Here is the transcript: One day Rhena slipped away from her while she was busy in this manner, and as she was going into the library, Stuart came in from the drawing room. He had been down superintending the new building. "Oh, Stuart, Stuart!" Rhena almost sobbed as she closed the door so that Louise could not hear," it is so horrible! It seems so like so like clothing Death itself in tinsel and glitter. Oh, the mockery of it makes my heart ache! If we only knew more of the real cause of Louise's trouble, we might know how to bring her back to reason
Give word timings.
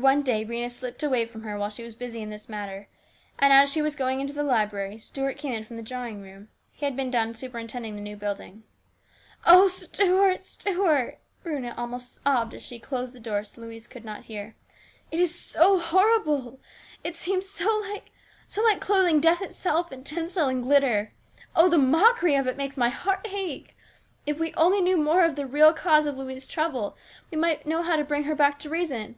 One 0.00 0.22
day 0.22 0.44
Rhena 0.44 0.70
slipped 0.70 1.02
away 1.02 1.26
from 1.26 1.42
her 1.42 1.58
while 1.58 1.70
she 1.70 1.82
was 1.82 1.96
busy 1.96 2.22
in 2.22 2.30
this 2.30 2.48
manner, 2.48 2.86
and 3.36 3.52
as 3.52 3.68
she 3.72 3.82
was 3.82 3.96
going 3.96 4.20
into 4.20 4.32
the 4.32 4.44
library, 4.44 4.96
Stuart 4.96 5.38
came 5.38 5.52
in 5.52 5.64
from 5.64 5.76
the 5.76 5.82
drawing 5.82 6.22
room. 6.22 6.50
He 6.70 6.84
had 6.84 6.94
been 6.94 7.10
down 7.10 7.34
superintending 7.34 7.96
the 7.96 8.00
new 8.00 8.14
building. 8.14 8.62
"Oh, 9.44 9.66
Stuart, 9.66 10.46
Stuart!" 10.46 11.18
Rhena 11.44 11.76
almost 11.76 12.22
sobbed 12.22 12.54
as 12.54 12.62
she 12.62 12.78
closed 12.78 13.12
the 13.12 13.18
door 13.18 13.42
so 13.42 13.56
that 13.60 13.66
Louise 13.66 13.88
could 13.88 14.04
not 14.04 14.26
hear," 14.26 14.54
it 15.10 15.18
is 15.18 15.34
so 15.34 15.80
horrible! 15.80 16.60
It 17.02 17.16
seems 17.16 17.48
so 17.48 17.80
like 17.90 18.12
so 18.46 18.62
like 18.62 18.80
clothing 18.80 19.20
Death 19.20 19.42
itself 19.42 19.90
in 19.90 20.04
tinsel 20.04 20.46
and 20.46 20.62
glitter. 20.62 21.10
Oh, 21.56 21.68
the 21.68 21.76
mockery 21.76 22.36
of 22.36 22.46
it 22.46 22.56
makes 22.56 22.76
my 22.76 22.88
heart 22.90 23.26
ache! 23.28 23.76
If 24.26 24.38
we 24.38 24.54
only 24.54 24.80
knew 24.80 24.96
more 24.96 25.24
of 25.24 25.34
the 25.34 25.44
real 25.44 25.72
cause 25.72 26.06
of 26.06 26.16
Louise's 26.16 26.46
trouble, 26.46 26.96
we 27.32 27.36
might 27.36 27.66
know 27.66 27.82
how 27.82 27.96
to 27.96 28.04
bring 28.04 28.22
her 28.22 28.36
back 28.36 28.60
to 28.60 28.70
reason 28.70 29.16